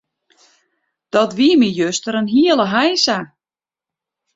[1.13, 3.17] Dat wie my juster in hiele heisa.